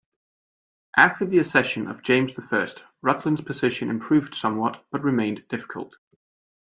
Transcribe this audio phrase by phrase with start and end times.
[0.97, 5.95] After the accession of James the First, Rutland's position improved somewhat, but remained difficult.